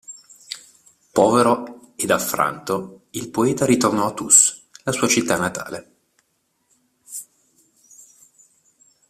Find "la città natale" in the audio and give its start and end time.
4.83-5.91